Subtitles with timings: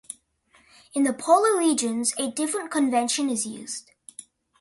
[0.95, 3.91] In the polar regions, a different convention is used.